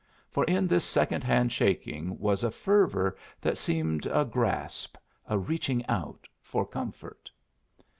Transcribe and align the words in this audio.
For 0.31 0.43
in 0.45 0.65
this 0.65 0.83
second 0.83 1.23
hand 1.23 1.51
shaking 1.51 2.17
was 2.17 2.43
a 2.43 2.49
fervor 2.49 3.15
that 3.39 3.55
seemed 3.55 4.07
a 4.07 4.25
grasp, 4.25 4.97
a 5.29 5.37
reaching 5.37 5.85
out, 5.85 6.27
for 6.39 6.65
comfort. 6.65 7.29